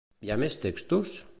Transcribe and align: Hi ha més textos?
Hi 0.27 0.31
ha 0.31 0.37
més 0.45 0.57
textos? 0.65 1.15